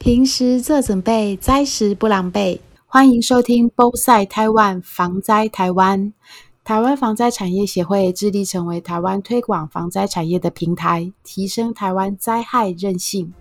[0.00, 2.58] 平时做准备，灾时不狼狈。
[2.86, 6.00] 欢迎收听《波塞台湾防灾台湾》。
[6.64, 13.34] 台湾防灾产业协会致力成为台湾推广防灾产业的平台，提升台湾灾害韧性。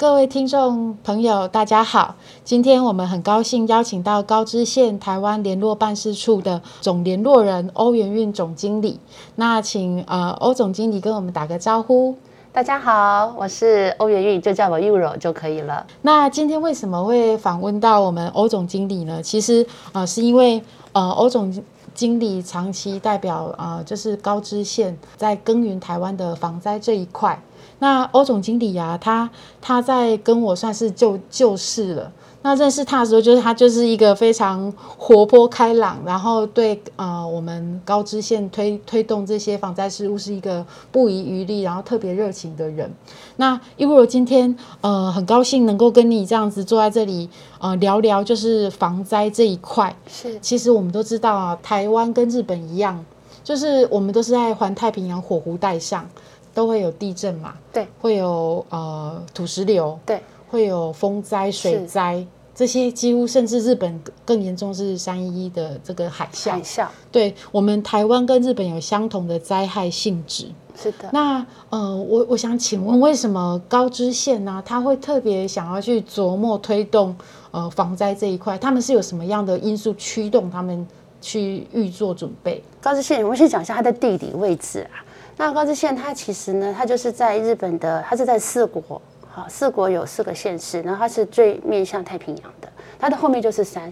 [0.00, 2.14] 各位听众朋友，大家好！
[2.42, 8.98] 今天我们很高兴邀请到高知县台湾联络办事处的总联络人欧元运总经理。
[9.34, 12.16] 那请呃欧总经理跟我们打个招呼。
[12.50, 15.86] 大家好，我是欧元运，就叫我 Euro 就可以了。
[16.00, 19.22] 那今天为什么会访问到我们欧总经理呢？
[19.22, 20.62] 其实呃是因为
[20.92, 21.52] 呃欧总
[21.92, 27.38] 经理长期代表呃就是高知县在耕耘台湾的防灾这一块。
[27.80, 29.28] 那欧总经理啊，他
[29.60, 32.12] 他在跟我算是旧旧事了。
[32.42, 42.90] 那认识他的时候，就是他就是一个非常活泼开朗，然后对呃我们高知县推推动这些防灾事务是一个不遗余力，然后特别热情的人。
[43.36, 49.94] 那因为我今天呃很高兴能够跟你这样子坐在这里呃聊聊，就是防灾这一块。
[50.06, 53.04] 是，其实我们都知道啊，台湾跟日本一样，
[53.44, 56.08] 就是我们都是在环太平洋火湖带上。
[56.54, 57.54] 都会有地震嘛？
[57.72, 66.50] 对，会有呃土石流，对，会有风灾、水灾这些，几乎甚至日本更严重是三一一的这个海啸。
[66.50, 70.48] 海啸，对我们台湾跟日本有相同的灾害性质。
[70.76, 71.08] 是的。
[71.12, 74.62] 那呃，我我想请问，为什么高知县呢？
[74.66, 77.14] 他会特别想要去琢磨推动
[77.50, 78.58] 呃防灾这一块？
[78.58, 80.86] 他们是有什么样的因素驱动他们
[81.20, 82.62] 去预做准备？
[82.80, 85.04] 高知县，我们先讲一下它的地理位置啊。
[85.40, 93.90] 那高知县它其实呢，它就是在日本的，它是在四国，好，四国有四个县市，然后它是最面向太平洋的，它的后面就是山，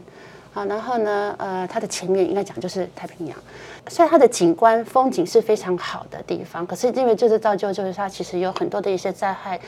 [0.59, 3.39] 好，然后呢，呃，它的前面应该讲就是太平洋，
[3.87, 9.61] 虽然它的景观风景是非常好的地方，可是因为就是造就就是它其实有很多的一些灾害。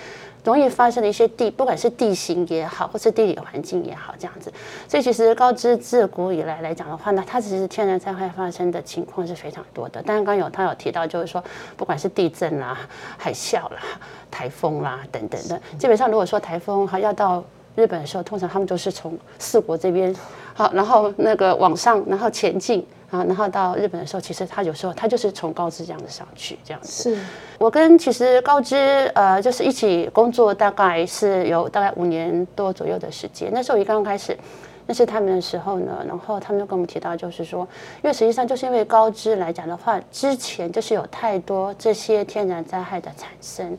[0.42, 4.50] 容易发生的一些地，不管是地形也好，或是地理环境也好，这样子。
[4.88, 10.02] 所以其实高知自古以来来讲的话呢，它其实天然灾害发生的情况是非常多的。
[10.04, 11.44] 但是刚有他有提到，就是说
[11.76, 12.76] 不管是地震啦、
[13.18, 13.82] 海啸啦、
[14.30, 17.44] 台风啦等等的，基本上如果说台风哈要到
[17.76, 20.16] 日本的时候，通常他们都是从四国这边
[20.60, 22.86] 好，然后那个往上，然后前进。
[23.10, 27.12] 啊，然后到日本的时候，其实他有时候他就是从高知这样子上去，这样子。
[27.12, 27.18] 是
[27.58, 28.76] 我跟其实高知
[29.16, 33.50] 呃，就是一起工作，大概是有大概五年多左右的时间。
[33.52, 34.38] 那时候一刚刚开始
[34.86, 37.66] 认识他们的时候呢，然后他们就跟我们提到，就是说，
[37.96, 43.76] 因为实际上就是因为高知来讲的话，之前就是有太多这些天然灾害的产生，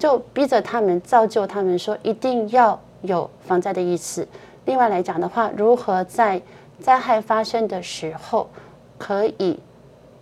[0.00, 4.26] 就逼着他们造就他们说一定要有防灾的意识。
[4.64, 6.40] 另外来讲的话，如何在
[6.80, 8.48] 灾害发生的时候。
[8.96, 9.58] 可以，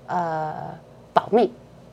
[0.06, 0.54] 呃，
[1.12, 1.48] 保命，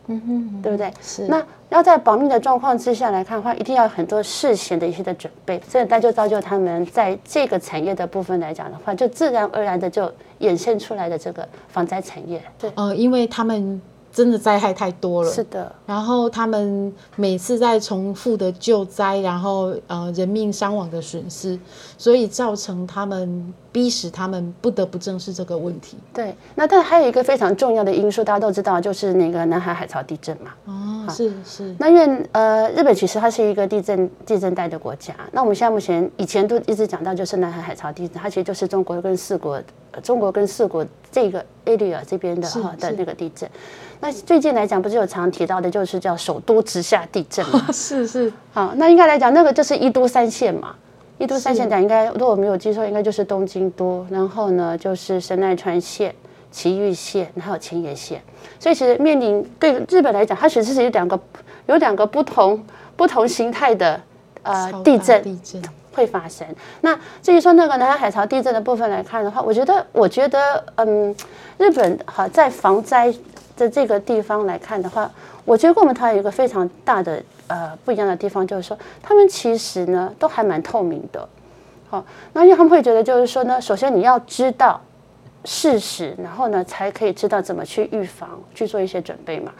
[0.08, 0.92] 嗯哼，对不对？
[1.02, 1.28] 是。
[1.28, 10.10] 那要在保命的状况之下来看的话，一定要有很多事前的一些的准备，所以那就造就他们在这个产业的部分来讲的话，就自然而然的就
[10.40, 12.42] 衍生出来的这个防灾产业。
[12.58, 13.80] 对，呃，因为他们。
[14.12, 15.74] 真的灾害太多了，是的。
[15.86, 21.58] 然后他们每次在重复的救灾，然后呃人命伤亡的损失，
[21.98, 25.98] 所以造成他们逼使他们不得不正视这个问题。
[26.14, 30.52] 对，那但还有一个非常重要的因素，大家都知道，就是那个南海海潮地震嘛。
[30.66, 31.76] 哦，是是。
[31.80, 39.62] 那因为呃日本其实它是一个地震地震带的国家，那我们现在目前以前都一直讲到就是南海海潮地震，它其实就是中国跟四国。
[40.04, 43.50] 中国跟四国这个 area 这边的哈的那个地震，
[44.00, 47.66] 那最近来讲不是有常提到的，就是叫首都直下地震嘛？
[47.74, 50.76] 是是，好，那应该来讲那个就是一都三县嘛，
[51.20, 56.16] 一都三县讲应该如果我没有记错，应该就是东京都，然后呢就是神奈川县、
[56.52, 58.20] 埼玉县，还有千叶县，
[58.60, 61.20] 所以其实面临对日本来讲，它其实是有两个
[61.68, 62.66] 有两个不同
[62.96, 64.02] 不同形态的
[64.42, 65.22] 呃地震。
[65.22, 66.48] 地震会发生。
[66.82, 71.14] 那至于说那个南海海潮地震的部分来看的话，我觉得，我觉得，嗯，
[71.58, 73.14] 日本哈在防灾
[73.58, 75.12] 的这个地方来看的话，
[75.44, 81.28] 我觉得跟我们台湾有一个非常大的呃不一样的地方，就是说他们其实呢都还蛮透明的。
[81.90, 84.80] 好，那因为他们会觉得就是说呢，首先你要知道。
[85.46, 89.54] 事实，然后呢，才可以知道怎么去预防，去做一些准备嘛。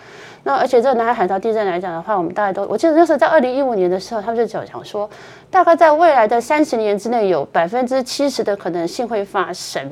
[0.44, 5.10] 那而且这个南海海潮地震来讲的话，我们大家都，我记得那时候在二零一五年的时候，他们就讲讲说，
[5.50, 9.90] 大概在未来的三十年之内，有百分之七十的可能性会发生。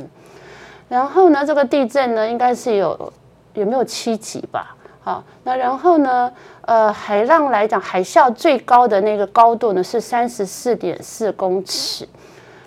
[0.89, 3.13] 然后呢，这个地震呢，应该是有
[3.53, 4.75] 有没有七级吧？
[5.07, 6.29] 好，那然后呢，
[6.63, 12.05] 呃，海浪来讲，海啸最高的那个高度呢是三十四点四公尺。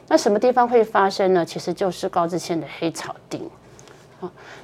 [0.08, 1.44] 那什么地方会发生呢？
[1.44, 3.42] 其实就是高知县的黑草町。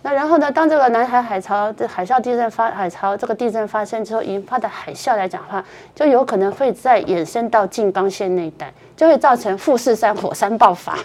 [0.01, 0.51] 那然后呢？
[0.51, 5.63] 当这个南海海潮这海啸地震发海潮这个地震发生之后引发的海啸来讲的话，
[5.95, 10.97] 就有可能会再延伸到静冈县那一带，就会造成富士山火山爆发。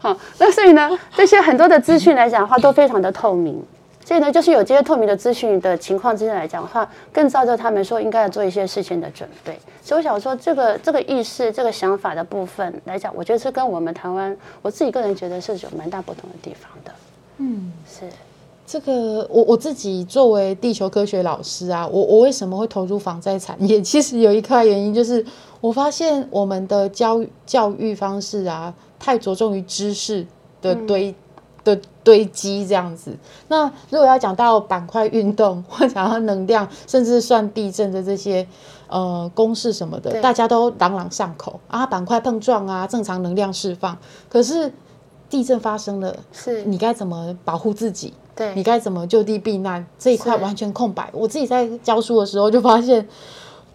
[0.00, 3.64] 好，那所以呢，这些很多的资讯来讲的话都非常的透明。
[4.06, 9.58] 所以呢，就是有这些透明的资讯的情况之下来讲的话，更造就他们说应该要做一些事情的准备。
[9.82, 16.92] 所以我想说，这个这个意识、这个想法的部分来讲，我觉得是跟我们台湾，我自己个人觉得是有蛮大不同的地方的。
[17.38, 18.06] 嗯，是。
[18.64, 23.82] 这个我我自己作为地球科学老师啊，我我为什么会投入防灾产业？
[23.82, 25.24] 其实有一块原因就是，
[25.60, 30.24] 我发现我们的教教育方式啊，太着重于知识
[30.62, 31.12] 的堆
[31.66, 33.14] 的堆积这样子。
[33.48, 38.46] 那如果要讲到板块运动，或讲到能量，甚至算地震的这些
[38.86, 43.98] 呃公式什么的，大家都朗朗上口啊，板块碰撞啊，正常能量释放。
[44.28, 44.72] 可是
[45.28, 48.14] 地震发生了，是你该怎么保护自己？
[48.36, 51.08] 对你该怎么就地避难这一块完全空白。
[51.12, 53.08] 我自己在教书的时候就发现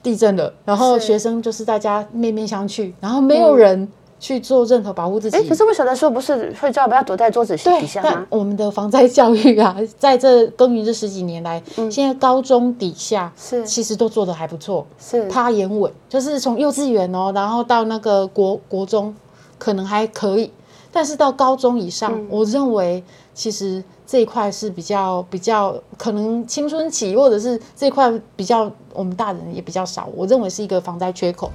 [0.04, 3.92] 地震了，然后学生就是大家面面相觑，然后没有人
[4.22, 5.36] 去做任何保护自己。
[5.36, 8.26] 哎，可是我小的时候不是会叫不要躲在桌子底下吗？
[8.30, 19.14] 我们的防灾教育啊， 在这耕耘这十几年来，现在高中底下是其实都做的还不错，是趴眼稳，就是从幼稚园哦，然后到那个国国中
[19.58, 20.54] 可能还可以，
[20.92, 23.04] 但是到高中以上，我认为
[23.34, 23.84] 其实。
[24.12, 31.50] 这一块是比较比较可能青春期，或者是这一块比较我们大人也比较少，我认为是一个防灾缺口。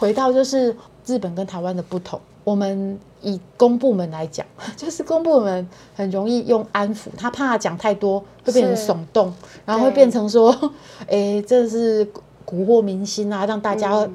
[0.00, 0.74] 回到就是
[1.04, 9.32] 日本跟台湾的不同，我们以公部门来讲， 就是公部门很容易用安抚，他怕讲太多会变成耸动，
[9.66, 10.50] 然后会变成说，
[11.06, 12.06] 哎，这是
[12.46, 14.08] 蛊惑民心啊，让大家。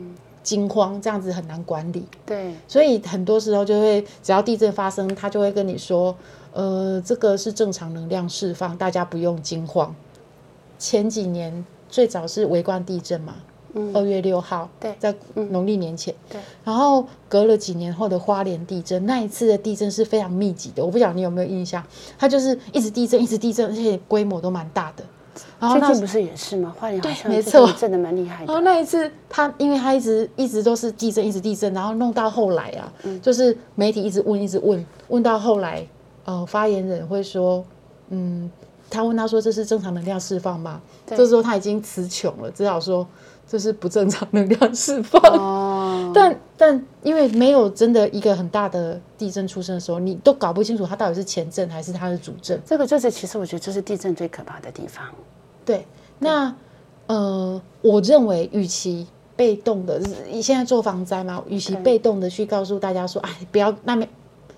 [0.46, 6.16] 惊慌这样子很难管理，对，所以很多时候就会，只要地震发生，他就会跟你说，
[6.54, 9.96] 呃，这个是正常能量释放，大家不用惊慌。
[10.78, 13.34] 前几年最早是围观地震嘛，
[13.94, 21.84] 二月六号，对，在农历年前，对，然后隔了几年后的花莲地震，那一次的地震是非常密集的，我不晓得你有没有印象，
[22.18, 25.04] 它就是一直地震，一直地震，而且规模都蛮大的。
[25.60, 26.74] 最近不是也是吗？
[26.80, 28.46] 花莲好像没错，震的蛮厉害的。
[28.46, 32.90] 然后那一次，他因为他一直一直都是地震，一直地震，然后弄到后来啊，
[33.22, 35.86] 就是媒体一直问，一直问，问到后来，
[36.24, 37.66] 呃，发言人会说，
[38.10, 38.50] 嗯，
[38.90, 40.82] 他问他说这是正常能量释放吗？
[41.06, 43.06] 这时候他已经词穷了，只好说
[43.48, 45.22] 这是不正常能量释放。
[45.38, 52.60] 哦，但但因为没有真的一个很大的地震出生的时候，你都搞不清楚它到底是前震还是它的主震。
[52.66, 55.04] 这个就是其实我觉得这是地震最可怕的地方。
[55.64, 55.86] 对，
[56.20, 56.56] 那
[57.08, 59.06] 呃，我认为，与其
[59.36, 60.00] 被动的，
[60.32, 64.10] 你现在做防灾嘛，与其被动的去告诉大家说，哎，不要那边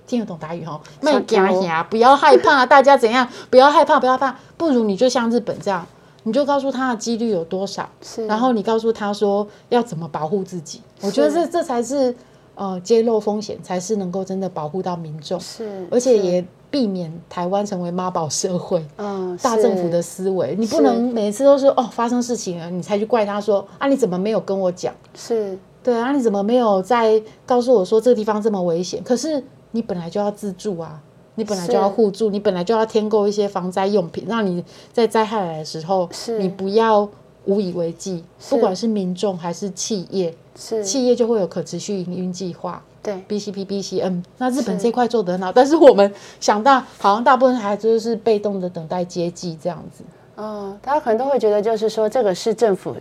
[0.07, 5.85] 听得懂打语哈，卖假呀，不要害怕， 大家怎样，不要害怕，不要怕，不如你就像日本这样，
[6.23, 7.87] 你就告诉他的几率有多少，
[8.27, 12.15] 然后你告诉他说要怎么保护自己，我觉得这这才是
[12.55, 16.43] 呃揭露风险，才是能够真的保护到民众，是，而且也。
[16.69, 24.93] 避免台湾成为妈宝社会，嗯，大政府的思维，你不能每次都是哦发生事情了，你才去怪他说啊你怎么没有跟我讲？
[25.15, 25.57] 是。
[25.81, 29.01] 对啊，你怎么没有在告诉我说这个地方这么危险？
[29.01, 29.41] 可是
[29.71, 31.01] 你本来就要自助啊，
[31.35, 37.07] 你本来就要互助，你本来就要添购一些防灾用品，让你在灾害来的时候，你不要
[37.45, 38.23] 无以为继。
[38.49, 42.81] 不管是民众还是企业，是企业就会有可持续营运计划。
[43.03, 50.03] 对，B C P B C N，那日本这块做得很好，但是我们想到好像大部分孩子都是被动的等待接济这样子。
[50.35, 52.93] 哦，大家可能都会觉得，就是说这个是政府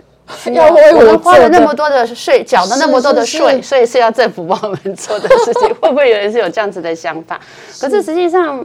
[0.53, 5.69] 要为我们花了那么多的税，缴了那么多的税，所以是要政府帮我们做的事情。
[5.81, 7.41] 会不会有人是有这样子的想法？
[7.81, 8.59] 可是实际上，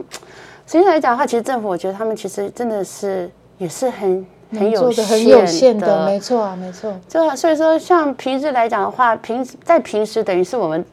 [0.66, 6.92] 实际上来讲的话，其实政府我觉得他们其实真的是也是很很有很有限的，没错啊，没错。
[7.08, 10.84] 就所以说，像平时来讲的话，平在平时等于是我们。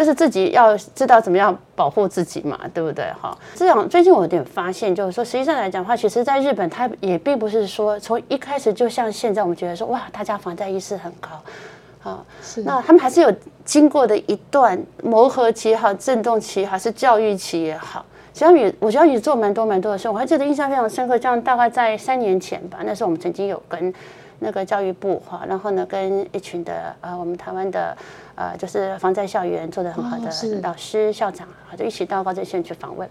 [0.00, 3.04] 就是自己要知道怎么样保护自己嘛，对不对？
[3.20, 12.62] 哈，这样最近我有点发现，就是说，实际上来讲的话，其实在日本，它也并不是说从一开始就像现在我们觉得说，哇，大家防灾意识很高，啊，是。
[12.62, 13.30] 那他们还是有
[13.62, 18.02] 经过的一段磨合期也好，震动期还是教育期也好，
[18.32, 20.08] 实际上也我觉得也做蛮多蛮多的事。
[20.08, 23.92] 我还记得印象非常深刻，像大概在三年前吧，那时候我们曾经有跟
[24.40, 27.96] 那个教育部哈，然后呢，跟一群的呃，我们台湾的。
[28.36, 30.30] 呃，就是防灾校园做的很好的
[30.62, 33.06] 老师、校长啊，就一起到高知县去访问。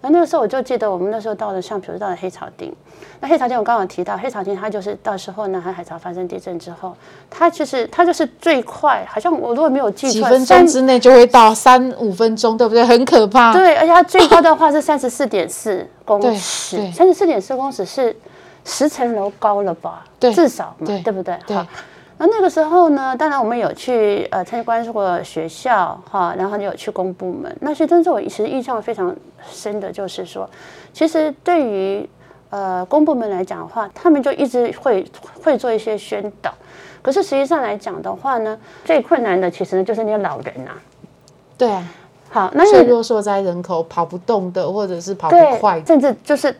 [0.00, 2.74] 那那个时候我就记得，我们那时候到了，像比如到了黑草町，
[3.20, 6.96] 那黑草町我刚刚提到，黑草町它就是到时候南海海潮发生地震之后，
[7.30, 12.84] 它就是它就是最快，好像我如果没有记错，几分钟之内就会到三五分钟，对不对？
[12.84, 13.52] 很可怕。
[13.52, 18.16] 对，而且它最高的话是三十四点四公尺，三十四点四公尺是
[18.66, 20.04] 十层楼高了吧？
[20.20, 21.38] 对至少嘛，对对不对？
[21.46, 21.66] 对好。
[22.18, 27.54] 那那个时候呢，当然我们有去呃参观过学校哈，然后也有去公部门。
[27.60, 29.14] 那其实真正我其实印象非常
[29.46, 30.48] 深的就是说，
[30.94, 32.08] 其实对于
[32.48, 35.06] 呃公部门来讲的话，他们就一直会
[35.44, 36.52] 会做一些宣导。
[37.02, 40.72] 可是实际上来讲的话呢，最困难的其实呢就是那些老人啊。
[41.58, 41.86] 对啊，
[42.30, 45.86] 好，那脆你弱受灾人口跑不动的，或者是跑不快，的。
[45.86, 46.56] 甚至就是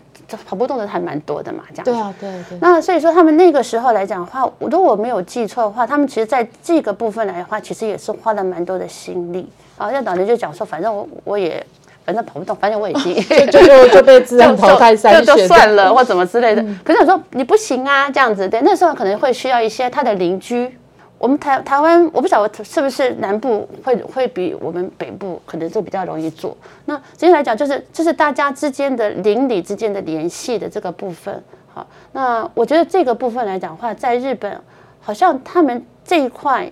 [0.47, 1.90] 跑步动的还蛮多的嘛，这样子。
[1.90, 2.59] 对啊，对对。
[2.61, 9.49] 那所以说，他们那个时候来讲的话，如果我没有记错的话，他们其实在这个部分来的话，其实也是花了蛮多的心力。
[9.76, 11.64] 啊，那老人就讲说，反正我我也
[12.04, 13.14] 反正跑不动，反正我已经
[13.50, 16.64] 就就就被自然淘汰筛 就就，算了，或怎么之类的。
[16.83, 20.76] 可是我说你不行啊，这样子对，那时候可能会需要一些他的邻居。
[21.18, 26.56] 我们台台湾，我不晓得是不是南部会会比我们北部可能就比较容易做。
[26.85, 31.42] 那直接来讲，就是就是大家之间的邻里之间的联系的这个部分。
[31.73, 34.61] 好，那我觉得这个部分来讲的话，在日本
[35.00, 36.70] 好像他们这一块，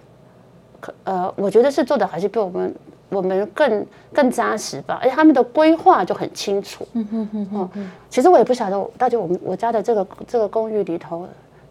[1.05, 2.75] 呃，我觉得是做的还是比我们
[3.09, 6.87] 我们更更扎实吧，而且他们的规划就很清楚。
[6.93, 7.91] 嗯嗯嗯嗯。
[8.11, 11.27] 其实我也不晓得，到底我们我家的这个这个公寓里头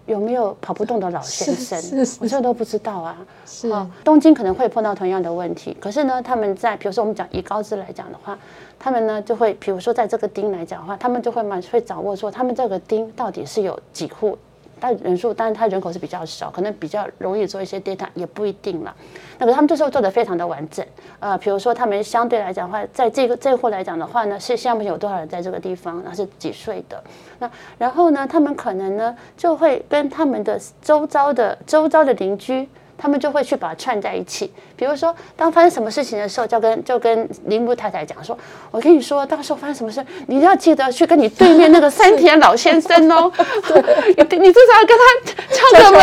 [0.05, 1.79] 有没有跑不动的老先生，
[2.19, 3.17] 我这都不知道啊。
[3.45, 8.37] 是哦东京可能会碰到同样的问题，可是呢，他们在比如说我们讲以高知来讲的话，
[8.77, 14.37] 他们呢就会，比如说在这个町来讲的话，他们就会蛮会掌握说他们这个町到底是有几户。
[14.83, 18.93] 但人数，但是他人口是比较少，可能比较容易做一些 data，也不一定了。
[19.39, 20.85] 那个他们这时候做的非常的完整，
[21.21, 27.01] 啊，比如说他们相对来讲的话，在这个这户来讲的话呢，是现在目有多少人在这个地方，然后是几岁的，
[27.39, 32.67] 那然后呢，他们可能呢就会跟他们的周遭的周遭的邻居。
[33.03, 34.49] 他们就会去把它串在一起。
[34.77, 38.37] 比如说，当发生什么事情的时候，就跟就跟铃木太太讲说
[38.71, 43.29] ：“我跟你说，到时候发生什么事，你要记得去跟你对面那个山田老先生哦，
[44.15, 45.97] 你你至少要跟他敲个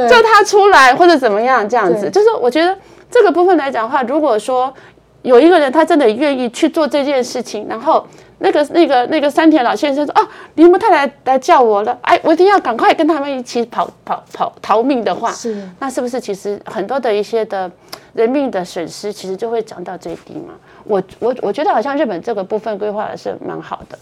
[0.00, 2.08] 门，叫他出来或者怎么样这样子。
[2.08, 2.74] 就是我觉得
[3.10, 4.72] 这个部分来讲的话，如果说
[5.20, 8.06] 有一个人他真的愿意去做这件事情，然后。
[8.42, 17.70] 那个、那个、那个山田老先生说：“啊，铃木太太来叫我了，哎，我一定要赶快跟他们一起跑、跑、跑、逃命的话，是那是不是其实很多的一些的
[18.12, 20.54] 人命的损失，其实就会降到最低嘛？
[20.84, 23.96] 我我我觉得好像日本这个部分规划的是蛮好的。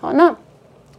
[0.00, 0.34] 好，那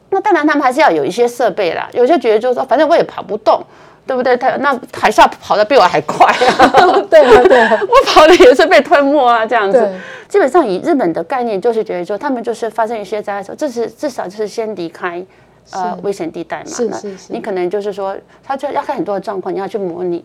[0.10, 1.90] 那当然他们还是要有一些设备啦。
[1.92, 3.62] 有些觉得就是说，反正我也跑不动，
[4.07, 4.35] 对不对？
[4.38, 7.01] 他那还是要跑得比我还快啊！
[7.09, 9.89] 对 啊对啊， 我跑的也是被吞没啊，这样子。
[10.27, 15.24] 基本上以日本的概念，就是觉得说，他们就是发生一些灾害的时候，这是至少就是先离开
[15.71, 16.63] 呃危险地带嘛。
[16.65, 20.24] 那是是是你可能就是说，他就要看很多的状况，你要去模拟。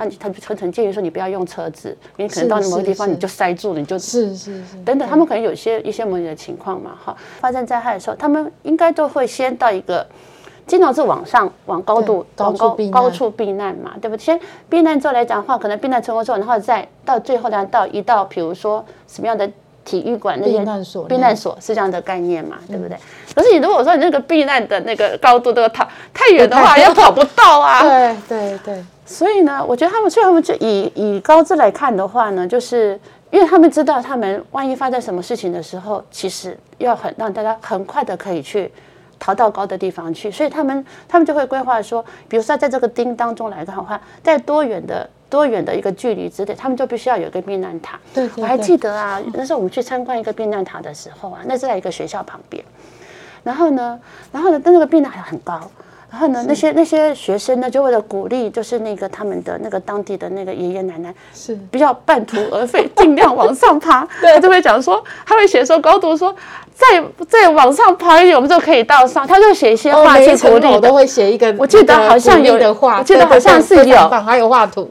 [0.00, 10.06] 那你他就很很建议说，你不要用车子，因为可能到某个地方你就塞住了，你就是是是等等，他们可能有一些一些模拟的情况嘛，哈，发生灾害的时候，他们应该都会先到一个，
[10.68, 14.22] 经常是往上往高度往高处高处避难嘛，对不对？
[14.22, 19.50] 先避难之后来讲的话，可能避难成功之后，然后再到最后呢，到一到比如说什么样的
[19.84, 22.96] 体育馆那些避难所避难所是这样的概念嘛，对不对？
[23.34, 38.70] 可是你如果说你那个避难的那个高度都跑太太远的话，太也跑不到啊，对对对，所以呢，我觉得他们，所以他们就以以高知来看的话呢，就是因为他们知道，他们万一发生什么事情的时候，其实要很让大家很快的可以去
[39.18, 47.98] 逃到高的地方去，所以他们他们就会规划说，比如说在这个钉当中来看的话，在多远的多远的一个距离之内，他们就必须要有一个避难塔。
[48.14, 52.64] 我还对对对记得啊，那时候我们去参观一个避难塔的时候啊，那是在一个学校旁边。
[53.42, 53.98] 然后呢，
[54.32, 55.60] 然后呢，但那个避难塔很高。
[56.10, 64.06] 然后呢，那些那些学生呢，就为了鼓励，就是那个他们的那个当地的那个爷爷奶奶，是不要半途而废，尽量往上爬。
[64.20, 66.34] 他就会讲说，他会写说高度说，
[66.74, 69.26] 再再往上爬一点，我们就可以到上。
[69.26, 70.94] 他就写一些哦，话去鼓励的楼都。
[70.94, 74.90] 会写一个，我记得好像有的画，我记得对对好像是有还有画图，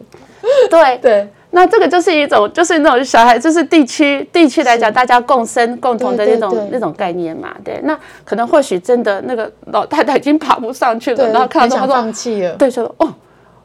[0.70, 7.56] 对对那这个就是一种，就是那种小孩，就是地区地区来讲，大家共生共同的那种那种概念嘛。
[7.64, 13.14] 对，那可能或许真的那个老太太已经爬不上去了，然后看到放弃了，对，就说哦，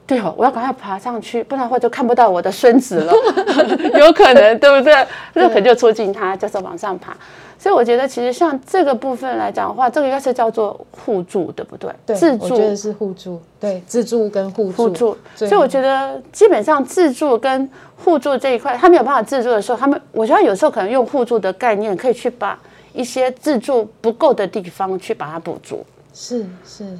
[0.06, 3.12] 对哦，我要赶快爬上去，不然的话就看不到我的孙子了，
[3.98, 4.94] 有可能，对不对？
[5.34, 7.16] 那可能就促进他就是往上爬。
[7.62, 11.95] 所以我觉得其实像这个部分来讲的话，这个应该是叫做互助，对不对？
[12.04, 14.73] 对，自助我觉得是互助，对，自助跟互助。
[14.73, 17.71] 互助，所以我觉得基本上自助跟
[18.04, 22.59] 互助这一块，他没有办法自助的时候，他们我觉得有时候可能用互助的概念，可以去把
[22.92, 25.87] 一些自助不够的地方去把它补足。
[26.12, 26.99] 是是，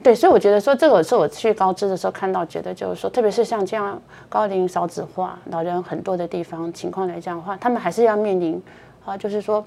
[0.00, 8.62] 对，所以我觉得说这个是我去高知的时候看到，觉得就是说，特别是像这样高龄少子化、老人很多的地方情况来讲的话，他们还是要面临
[9.04, 9.64] 啊，就是说，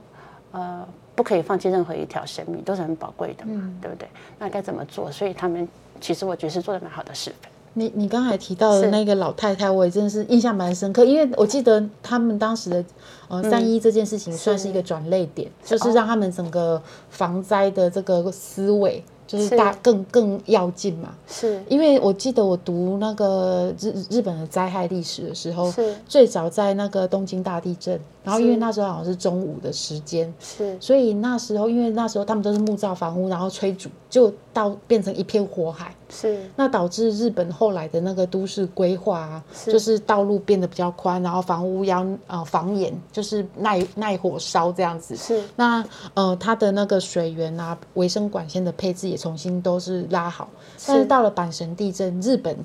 [0.51, 4.08] 呃，不可以放弃任何一条生命，都是很宝贵的嘛，对不对？
[4.39, 5.12] 那该怎么做？
[5.12, 5.67] 所以他们
[6.00, 7.51] 其实我觉得是做的蛮好的示范。
[7.74, 12.86] 你你刚才提到的那个老太太，我也真的是印象蛮深刻，因为我记得他们当时的
[13.29, 21.15] 呃三一这件事情算是一个转类点，就是让他们整个防灾的这个思维就是是大更更要进嘛。
[21.25, 35.96] 是因为我记得我读那个日日本的灾害历史的时候是，最早在那个东京大地震，然后因为那时候好像是中午的时间，是所以那时候因为那时候他们都是木造房屋，然后吹煮，就到变成一片火海。
[36.13, 45.16] 是那导致日本后来的那个都市规划啊，就是道路变得比较宽，然后房屋要呃防炎，就是耐耐火烧这样子。
[45.16, 45.82] 是那
[46.13, 50.50] 呃，它的那个水源啊、卫生管线的配置也重新都是拉好。
[50.86, 52.58] 但是到了阪神地震，日本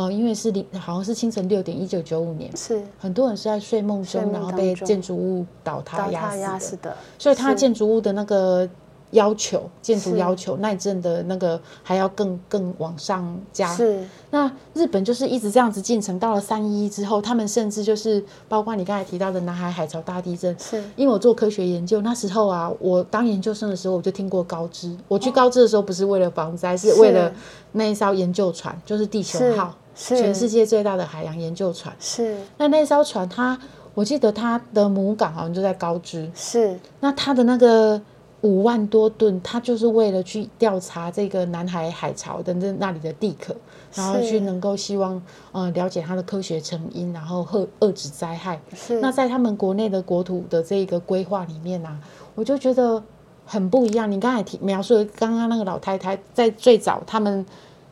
[0.00, 6.96] 呃，因为是零好像是清晨六点，一九九五年，是很多人是在睡梦中，梦然后被建筑物倒塌压死的。
[7.18, 8.66] 所以它是建筑物的那个
[9.10, 13.74] 要求，建筑要求耐震的那个还要更更往上加。
[13.74, 24.96] 是那日本就是一直这样子进程，到了三一之后，他们甚至就是包括你刚才提到的南海海潮大地震，是因为我做科学研究，那时候啊，我当研究生的时候，我就听过高知。
[25.08, 27.32] 我去高知的时候，不是为了防灾，是为了
[27.72, 31.94] 那一艘研究船，就是地球是号，是全世界最大的海洋研究船。
[32.00, 33.58] 是那那艘船它，
[33.92, 36.30] 我记得它的母港好像就在高知。
[36.34, 38.00] 是那它的那个
[38.40, 43.54] 五万多吨，它就是为了去调查这个南海海潮的那那里的地壳，
[43.94, 45.20] 然后去能够希望
[45.52, 48.58] 呃了解它的科学成因，然后遏遏制灾害。
[48.74, 52.00] 是那在他们国内的国土的这个规划里面啊，
[52.34, 53.02] 我就觉得
[53.44, 54.10] 很不一样。
[54.10, 57.44] 你刚才提描述的刚刚那个老太太，在最早他们。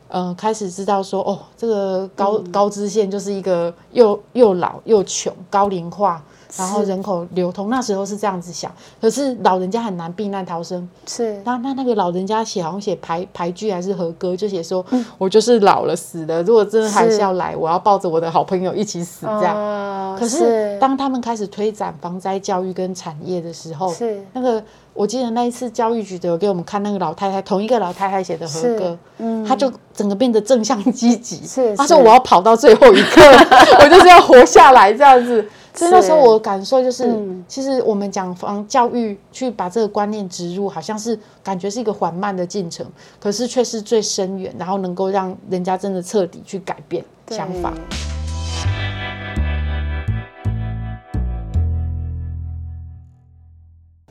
[0.09, 6.21] 呃，开始知道说，哦，这个高、高知县就是一个又又老又穷、高龄化，
[6.57, 8.71] 然后人口流通，那时候是这样子想。
[8.99, 14.85] 可是老人家很难避难逃生，是那那那个老人家写好像写排排句还是和歌，就写说，
[15.17, 19.55] 我就是老了死了，如果真的还是要来，我要抱着我的好朋友一起死这样。
[19.55, 19.85] 哦
[20.19, 24.61] 可是当他们开始推展防灾教育跟产业的时候，是那个
[24.93, 31.45] 我记得那一次教育局的有给我们看那个老太太，同一个老太太写的和歌，嗯她就整个变得正向积极。
[31.45, 33.21] 是她说我要跑到最后一刻，
[33.81, 35.47] 我就是要活下来这样子。
[35.79, 37.45] 所以那时候我感受就是，嗯。
[37.47, 42.85] 其实我们讲防教育，去把这个观念植入，好像是感觉是一个缓慢的进程，
[43.17, 47.73] 可是却是最深远，然后能够让人家真的彻底去改变想法。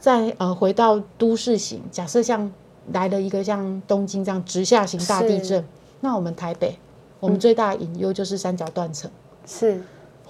[0.01, 2.51] 再呃回到都市型，假设像
[2.93, 5.63] 来了一个像东京这样直下型大地震，
[6.01, 6.79] 那我们台北，
[7.21, 9.11] 我们最大的隐忧就是三角断层。
[9.45, 9.83] 是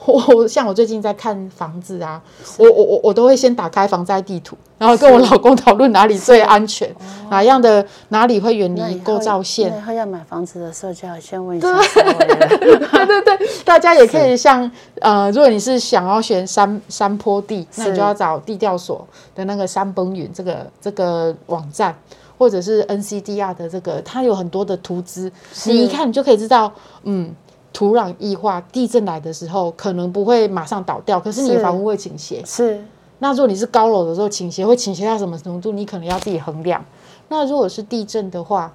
[0.06, 2.22] 我我像我最近在看房子啊，
[2.56, 6.94] 我我我我都会先打开防灾地图，然后跟我老公讨论哪里最安全，
[7.30, 9.76] 哪样的哪里会远离构造线那。
[9.76, 11.68] 以后要买房子的时候就要先问一 下。
[11.68, 21.94] 对对对，大家也可以像呃，如果你是想要选山山坡地，那你就要找地调所的那个山崩云这个这个网站，
[22.38, 25.30] 或者是 NCDR 的这个，它有很多的图资，
[25.66, 27.34] 你一看你就可以知道，嗯。
[27.72, 32.42] 土壤异化，地震来的时候可能不会马上倒掉，可是你的房屋会倾斜。
[32.44, 32.84] 是
[33.20, 35.72] 那如果你是高楼的时候倾斜，会倾斜到什么程度？
[35.72, 36.84] 你可能要自己衡量。
[37.28, 38.72] 那如果是地震的话，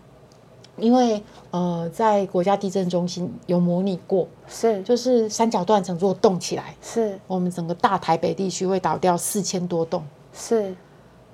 [0.77, 10.03] 因为呃，在国家地震中心有模拟过，是就是三角断层如果动起来，是我们整个大台北地区会倒掉四千多栋。
[10.33, 10.75] 是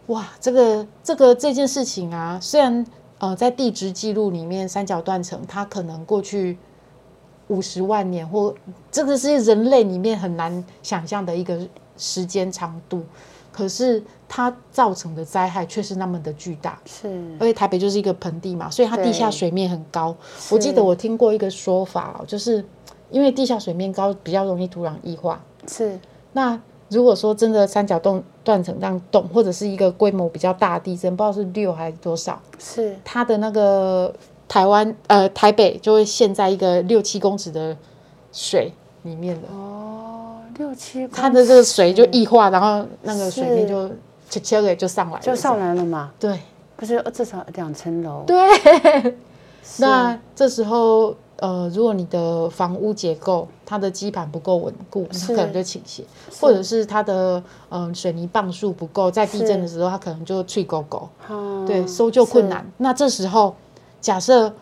[0.07, 2.85] 哇，这个这个这件事情啊，虽然
[3.17, 6.57] 呃在地质记录里面三角断层它可能过去
[7.49, 8.55] 五十万年或
[8.91, 11.59] 这个是人类里面很难想象的一个
[11.97, 13.03] 时间长度，
[13.51, 16.79] 可是它造成的灾害却是那么的巨大。
[16.85, 17.07] 是
[17.39, 20.15] 而且台北就是一个盆地嘛，所以它地下水面很高。
[20.49, 22.63] 我记得我听过一个说法哦，就是
[23.09, 25.43] 因为地下水面高，比较容易土壤异化。
[25.67, 25.99] 是
[26.31, 26.59] 那
[26.89, 34.13] 如果说真的三角洞断层这样动，或者是一个规模比较大的地震，不知道是六还是多少，是它的那个
[34.49, 37.77] 台湾呃台北就会陷在一个六七公尺的
[38.33, 43.69] 水里面的，哦，六七公它的这个水就异化，然后那个水面是。
[43.69, 43.89] 就
[44.29, 46.39] 切切给就上来了，就上来了嘛，对。
[46.75, 48.37] 不是至少两层楼，对。
[49.79, 56.03] 那这时候，呃，如果你的房屋结构它的基盘不够稳固，它可能就倾斜，
[56.39, 61.09] 或者是它的嗯水泥磅数不够，在地震的时候它可能就脆勾勾，
[61.67, 62.65] 对，搜救困难。
[62.77, 63.53] 那这时候
[64.01, 64.53] 假设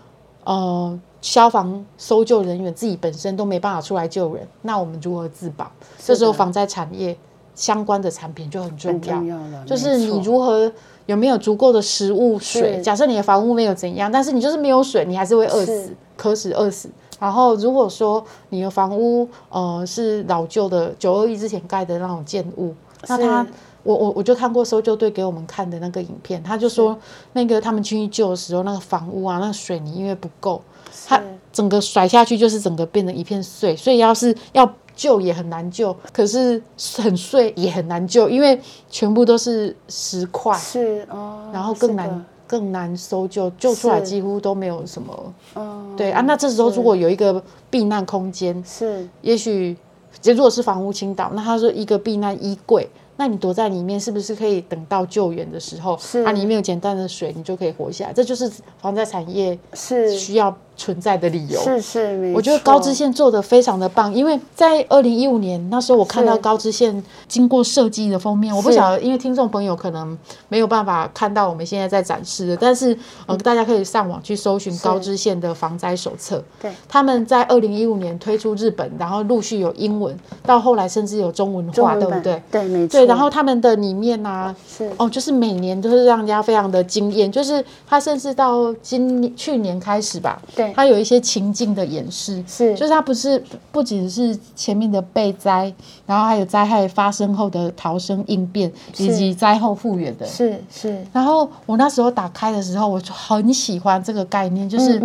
[0.44, 5.72] 呃消防搜救人员自己本身都没办法出来救人，那我们如何自保？
[5.98, 7.18] 这时候防灾产业
[7.56, 10.72] 相关的产品就很重要，就是你如何。
[11.08, 12.82] 有没有足够的食物、水？
[12.82, 16.90] 假设你的房屋没有怎样，但是你就是没有水，你还是会饿死、渴死、饿死。
[17.18, 22.76] 然后如果说你的房屋呃是老旧的，九二一之前盖的那种建物，
[23.08, 23.48] 那他
[23.88, 26.98] 我我我就看过搜救队给我们看的那个影片，他就说
[27.32, 30.62] 那个他们去救的时候，那个房屋啊，那个水泥因为不够，
[31.08, 31.22] 它
[31.54, 34.70] 整个甩下去就是整个变成一片碎，所以要是要。
[34.98, 36.60] 救也很难救，可是
[36.98, 49.78] 很碎也很难救，因为全部都是石块，是哦，然后更难更难搜救，救出来几乎都没有什么，嗯，对啊，那这时候如果有一个避难空间，是，也许，
[50.24, 52.90] 如果是房屋倾倒，那他说一个避难衣柜。
[53.18, 58.14] 那你躲在里面，是不是可以等到救援的时候，它里面有简单的水，你就可以活下来？
[58.14, 58.50] 这就是
[58.80, 61.60] 防灾产业是需要存在的理由。
[61.62, 76.44] 是是，我觉得高知县做的非常的棒，因为在二零一五年那时候，我看到高知县经过设计的封面，我不晓得，因为听众朋友可能没有办法看到我们现在在展示的，但是呃，大家可以上网去搜寻高知县的防灾手册。
[76.62, 82.42] 对，他们在二零一五年推出日本，然后陆续有英文，到后来甚至有中文化，对不对？
[82.52, 83.04] 对，没错。
[83.06, 87.32] 然后他们的里面呢，是哦，就是每年都是让人家非常的惊艳。
[87.32, 95.74] 就是他甚至到今年去年开始吧，对，他有一些情境的演示，是，就是它不是不仅是前面的备灾，
[96.06, 101.06] 然后还有灾害发生后的逃生应变，以及灾后复原的，是是。
[101.14, 105.00] 然后我那时候打开的时候，我就很喜欢这个概念，就是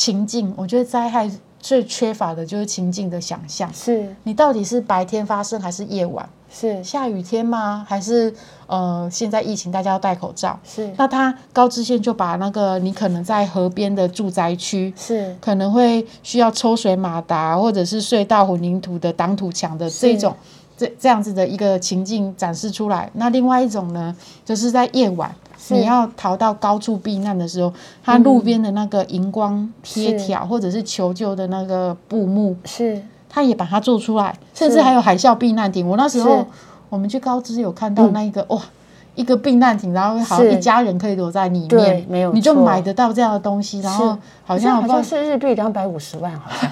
[0.00, 0.50] 情境。
[0.56, 6.26] 我觉得灾害最缺乏的就是情境的想象，是你到底是白天发生还是夜晚？
[6.50, 7.84] 是下雨天吗？
[7.86, 8.34] 还是
[8.66, 10.58] 呃，现在疫情大家要戴口罩？
[10.64, 10.90] 是。
[10.96, 20.34] 那他高知县就把那个你可能在河边的住宅区，是可能会需要抽水马达或者是隧道混凝土的挡土墙的这种
[20.78, 23.10] 这这样子的一个情境展示出来。
[23.12, 25.32] 那另外一种呢，就是在夜晚
[25.68, 33.00] 你要逃到高处避难的时候，它路边的那个荧光贴条或者是求救的那个布幕是。
[33.32, 35.86] 它也把它做出来，甚至还有海啸避难亭。
[35.86, 36.44] 我那时候
[36.88, 38.60] 我们去高知有看到那一个哇，
[39.20, 46.70] 一个避难亭，然后好像一家人可以躲在里面，没有你就买得到这样的东西，然后好像好像是日币两百五十万，好 像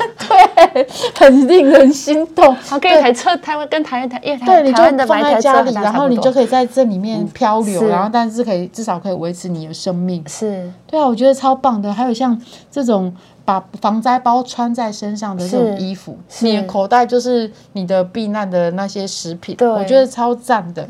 [0.72, 2.54] 对，很令人心动。
[2.64, 10.24] 好跟一台车，台湾跟台湾台，对，你就放在家里，然后你就可以在这里面漂流，然后但是可以至少可以维持你的生命。
[10.26, 11.92] 是对啊，我觉得超棒的。
[11.92, 13.14] 还有像这种。
[13.48, 20.86] 把防灾包穿在身上的这种衣服，你的口袋就是你的避难的那些食品，我觉得超赞的。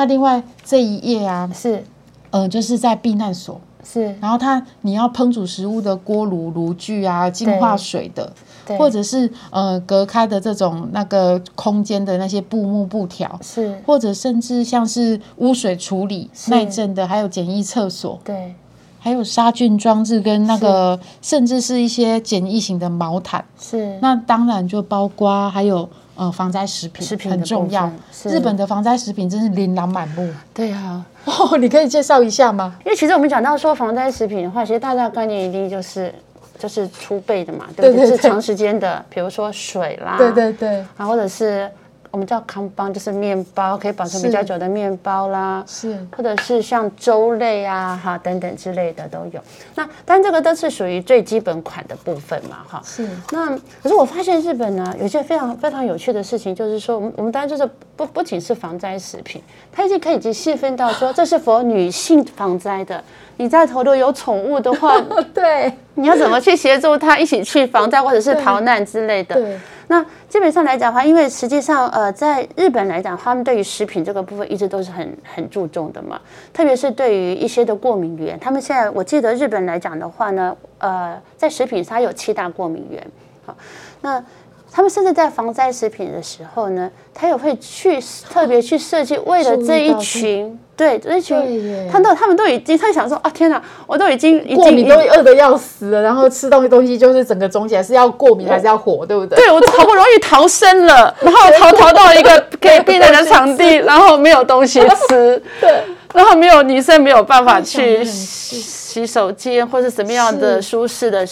[0.00, 1.84] 那另外这一页啊，是，
[2.30, 4.16] 呃，就是在避难所，是。
[4.18, 8.32] 然后它你要烹煮食物的锅炉、炉具啊，净化水的，
[8.78, 13.78] 或者是呃隔开的这种那个空间的那些布幕布条，是。
[13.84, 18.54] 或者甚至像是污水处理、耐震的，还有简易厕所，对。
[19.02, 23.44] 还有杀菌装置跟那个，甚至是一些简易型的毛毯。
[23.60, 23.98] 是。
[24.00, 25.86] 那当然就包括还有
[26.20, 27.90] 呃防灾食品，食品很重要。
[28.24, 30.30] 日本的防灾食品真是琳琅满目。
[30.52, 31.02] 对啊。
[31.24, 32.76] 哦，你可以介绍一下吗？
[32.84, 36.14] 因为其实我们讲到说防灾食品的话，其实大家概念一定就是
[36.58, 38.06] 就是储备的嘛，对不对？
[38.06, 40.16] 是长时间的，比如说水啦。
[40.18, 40.84] 对对对。
[40.98, 41.70] 啊，或者是。
[42.10, 49.40] 我们叫康邦，就是面包可以保存比较久的面包啦，是，或者是像粥类啊，哈等等之类的都有。
[49.76, 52.82] 那但这个都是属于最基本款的部分嘛，哈。
[52.84, 53.08] 是。
[53.30, 63.02] 那可是我发现日本呢，有些非常非常有趣的事情，就是说，我们我们当然就是不不仅是防灾食品，它已经可以已经细分到说，这是否女性防灾的。
[63.36, 65.00] 你在头头有宠物的话，
[65.32, 69.36] 对，你要怎么去协助它一起去防灾或者是逃难之类的？
[69.36, 69.58] 对。
[69.90, 76.20] 那基本上来讲的话，因为实际上，呃，在日本来讲，他们对于食品这个部分一直都是很很注重的嘛。
[76.52, 83.04] 特别是对于一些的过敏源，他们现在我记得日本来讲的话呢，呃，在食品上有七大过敏源。
[83.44, 83.56] 好，
[84.02, 84.24] 那
[84.70, 87.98] 他们甚至在防灾食品的时候呢，他也会去
[88.30, 90.56] 特别去设计，为了这一群。
[90.80, 91.36] 对这对群
[91.68, 99.36] 耶，他都他们都已经，他想说啊，天哪，我都已经已经过敏都饿得要死了，然后吃东西东西就是整个肿起来，是要过敏还是要火，对不对？
[99.36, 105.82] 对我好不容易逃生了， 然后逃逃到一个可以避难的场地，然后没有东西吃， 对，
[106.14, 111.26] 然后没有女生没有办法去洗洗手间或者什么样的舒适的。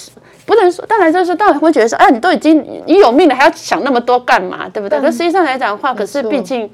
[0.44, 4.98] 不能说，当然就是，当然会觉得说，哎，你都已经你有命了，还要想那么多干嘛，对不对？
[4.98, 6.70] 但可实际上来讲的话，可是错毕竟，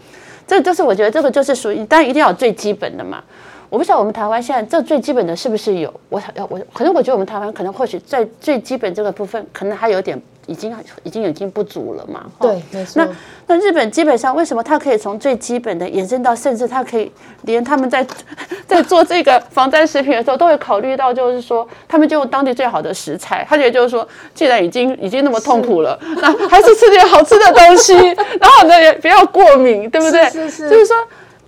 [0.47, 3.23] 这就是我觉得这个就是属于，当然一定要有最基本的嘛。
[3.75, 5.93] 我不知道我们台湾现在这最基本的是不是有？
[6.09, 12.21] 我想要我，可能我觉得我们台湾可能或许在最基本这个部分，可能还有点已经已经已经不足了嘛。
[12.39, 13.11] 哈对，没错那。
[13.49, 17.11] 那日本基本上为什么它可以从最基本的延伸到，甚至它可以
[17.43, 18.07] 连他们在
[18.65, 23.45] 在做这个防灾食品的时候，都会考虑到，就是说他们就用当地最好的食材。
[23.49, 27.93] 他觉得就是说，既然已经已经那么痛苦了，那还是吃点好吃的东西，
[28.41, 30.25] 然后呢也不要过敏，对不对？
[30.31, 30.97] 是是是就是说，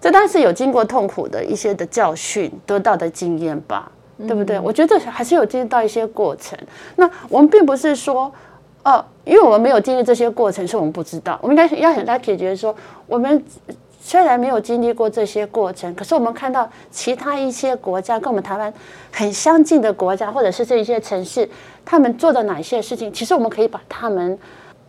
[0.07, 4.59] 这当然是有经过痛苦的一些的教训得到的经验吧，对不对？
[4.61, 6.59] 我觉得还是有经历到一些过程。
[6.97, 8.33] 那我们并不是说。
[8.89, 11.37] 哦，因为我们没有经历这些过程，所以我们不知道。
[11.43, 12.73] 我们应该要很来解决说，
[13.09, 13.45] 我们
[14.01, 18.73] 虽然没有经历过这些过程，可是我们看到其他一些国家跟我们台湾
[19.11, 21.51] 很相近的国家，或者是这一些城市，
[21.85, 24.39] 他们做的哪些事情，其实我们可以把他们。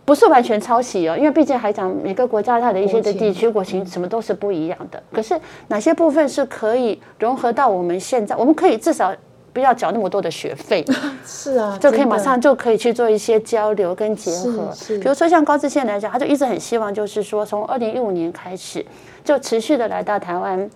[0.08, 5.04] 不是完全抄袭哦，因为毕竟还讲每个国家它的一些的地区国情什么都是不一样的。
[5.12, 8.34] 可是哪些部分是可以融合到我们现在？
[8.38, 9.14] 我们可以至少
[9.52, 10.86] 不要缴那么多的学费，
[11.28, 14.74] 是啊， 就可以马上就可以去做一些交流跟结合。
[14.88, 18.86] 比如说像高志宪来讲，他就一直很希望，就是说从二零一五年开始，
[19.26, 20.70] 就持续的来到台湾。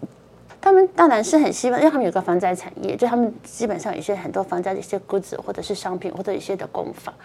[0.59, 7.15] 他们当然是很希望，因为他们有个防灾产业，就他们基本上有一些很多防灾的一些 goods 或者是商品或者一些的工坊。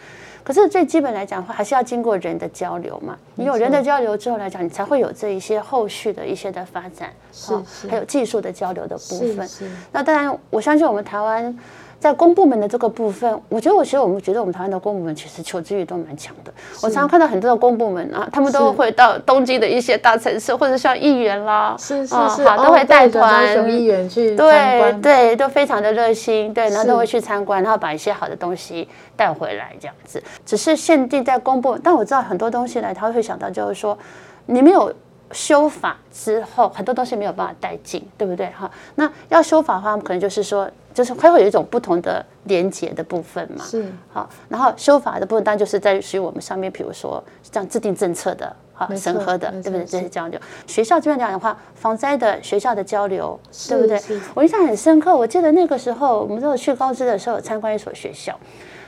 [0.46, 3.18] 可是最基本来讲的话，还是要经过人的交流嘛。
[3.35, 9.50] 你有人的交流之后来讲，你才会有这一些后续的一些的发展，啊是是还有技术的交流的部分。
[9.90, 11.59] 那当然，我相信我们台湾
[12.07, 16.53] 在公部门的这个部分，我觉得，我其实我们觉得我们台湾的公部门其实求知欲都蛮强的。
[16.81, 30.23] 我常常看到很多的公部门啊，他们都是会到东京的一些大城市，或者像议员啦，是是啊是，哦好都会带团，雄议员去参对，对，都非常的热心，对，然后都会去参观，然后把一些好的东西带回来，这样子。
[30.45, 33.99] 只是限定在公部，但我知道很多东西呢，他会想到就是说，
[34.47, 34.95] 你没有
[35.33, 38.47] 修法之后，很多东西没有办法带进，对不对？
[38.57, 43.62] 哈，那要修法的话，可能就是说，就是它会有一种不同的连接的部分嘛。
[43.62, 49.85] 是好，然后修法的部分当然就是在于我们上面，比如说这样制定政策的，好审核的，没对不对？
[49.85, 54.00] 这些交流，学校这边讲的话，防灾的学校的交流，对不对？
[54.32, 58.35] 我印象很深刻，我记得那个时候我们都有去高知的时候，有参观一所学校，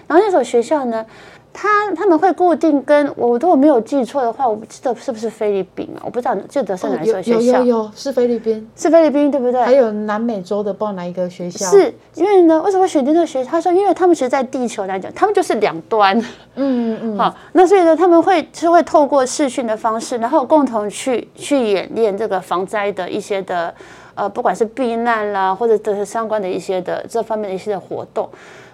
[0.06, 1.04] 然后那所学校呢，
[1.52, 6.02] 他他们会固定跟我如果没有记错的话，我不记得是不是菲律宾啊？
[6.04, 9.60] 我不知道记得是哪一所哦有有学校，有有是菲律宾，是菲律宾对不对？
[9.62, 13.50] 还有南美洲的不知道哪一个学校，是因为呢，为什么选定这个学校？
[13.50, 16.16] 他说，因为他们其实在地球来讲，他们就是两端。
[16.54, 23.74] 嗯嗯，好，那所以呢，他们会是会透过视讯的方式，然后共同去去演练这个防灾的一些的
[24.14, 28.28] 呃，不管是避难啦，或者这些相关的一些的这方面的一些的活动。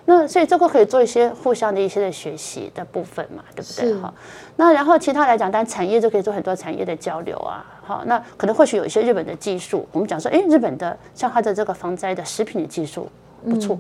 [0.07, 3.95] 那所以这个可以做一些互相的一些的学习的部分嘛，对不对？
[4.03, 4.13] 哈，
[4.57, 7.65] 那然后其他来讲，当然产业就可以做很多产业的交流啊。
[7.83, 13.09] 好，那可能或许有一些日本的技术，我们讲说，哎，日本的像它的这个防灾的食品的技术
[13.49, 13.79] 不错，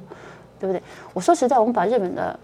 [0.59, 0.83] 对不对？
[1.13, 2.39] 我说实在，我们把日本的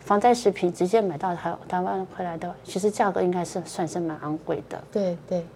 [0.00, 4.82] 防灾食品直接买到台台湾回来的，其实价格应该是算是蛮昂贵的。
[4.92, 5.46] 对对，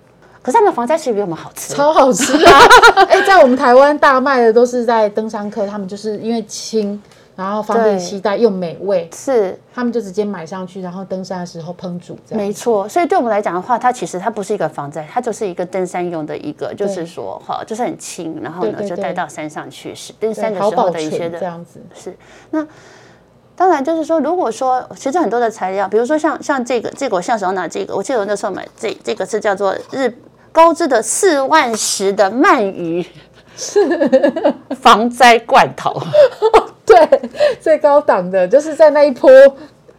[0.42, 2.58] 可是他们的防灾食品比我们好吃，超好吃啊！
[3.08, 7.00] 哎，在我们台湾大卖的都是在登山客，他们就是因为轻，
[7.40, 7.98] 然后方便对。
[7.98, 9.58] 携带又美味，是。
[9.74, 12.44] 他们就直接买上去，然后登山的时候烹煮这样。
[12.44, 12.86] 没错。
[12.86, 22.14] 所以对我们来讲的话，它其实它不是一个防灾，它就是一个登山用的一个，就是说哈，就是很轻，然后呢就带到山上去是登山的时候的一些的这样子，是。
[22.50, 22.66] 那。
[23.56, 30.10] 当然，就是说，如果说其实很多的材料，比如说像像这个这个我像手拿这个，我记得我那时候买这这个是叫做日
[30.50, 33.06] 高知的四万石的鳗鱼。
[33.56, 33.78] 是
[34.80, 35.94] 防灾罐头，
[36.90, 39.30] 对，最高档的就是在那一波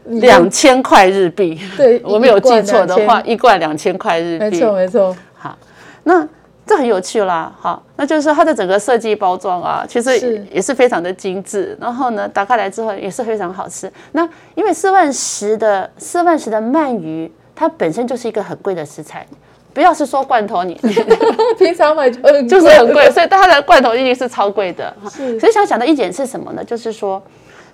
[0.05, 1.59] 两千块日币。
[1.77, 4.45] 对 我没有记错的话，一罐两千块日币。
[4.45, 5.57] 没错没错，好，
[6.03, 6.27] 那
[6.65, 7.53] 这很有趣啦。
[7.59, 11.77] 好，那就是说它的整个设计包装啊，其实也是非常的精致。
[11.79, 13.91] 然后呢，打开来之后也是非常好吃。
[14.13, 19.25] 那因为四万十的四万十的鳗鱼，它本身就是一个很贵的食材。
[19.73, 20.93] 不要是说罐头你，你
[21.57, 24.93] 平常买就 就是很贵，所以它的罐头一定是超贵的。
[25.03, 26.63] 哈是所以想讲的一点是什么呢？
[26.63, 27.21] 就是说，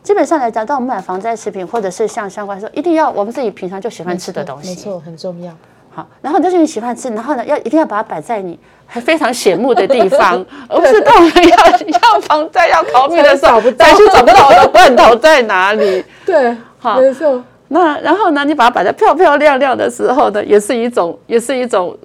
[0.03, 4.69] 基本上来讲，当我们买防灾食品或者是像相关说，一定要我们自己平常就喜欢吃的东西。
[4.69, 5.51] 没错，很重要。
[5.93, 16.05] 好，然后就是你喜欢吃，然后呢，要一定要把它摆在你还非常显目的地方， 而不是到了要要防灾要逃命的时候找不到我的罐头在哪里。
[16.23, 21.97] 对，好没错，那然后呢，你把它摆在漂漂亮亮的时候呢，也是一种，也是一种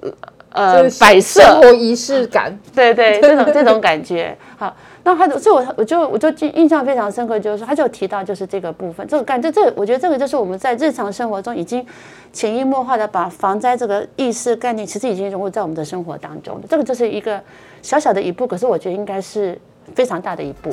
[0.51, 2.57] 呃摆设，生活仪式感。
[2.75, 4.37] 对对， 这种这种感觉。
[4.57, 11.85] 好，那他就所以我我就我就记印象非常深刻，就是说他就提到就是这个部分，这个感觉这我觉得这个就是我们在日常生活中已经
[12.31, 16.61] 潜移默化的把防灾这个意识概念，其实已经融入在我们的生活当中了。
[16.69, 17.41] 这个就是一个
[17.81, 19.57] 小小的一步，可是我觉得应该是
[19.95, 20.71] 非常大的一步。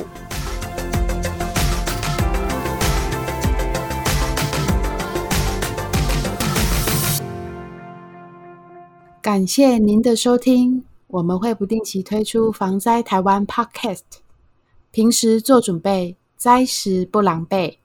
[9.21, 14.01] 感谢您的收听，我们会不定期推出防灾台湾 Podcast，
[14.89, 17.80] 平时做准备，灾时不狼狈。